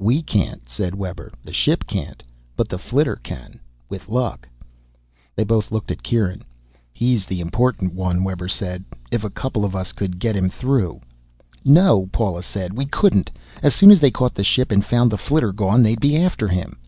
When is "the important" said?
7.26-7.94